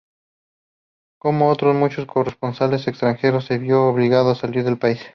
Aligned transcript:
Como 1.19 1.49
otros 1.49 1.75
muchos 1.75 2.07
corresponsales 2.07 2.87
extranjeros, 2.87 3.45
se 3.45 3.59
vio 3.59 3.83
obligado 3.85 4.31
a 4.31 4.35
salir 4.35 4.63
del 4.63 4.79
país. 4.79 4.99